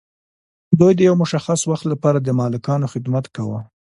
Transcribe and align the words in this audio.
دوی 0.79 0.93
د 0.95 1.01
یو 1.07 1.15
مشخص 1.23 1.59
وخت 1.71 1.85
لپاره 1.93 2.17
د 2.21 2.29
مالکانو 2.39 2.91
خدمت 2.93 3.25
کاوه. 3.35 3.59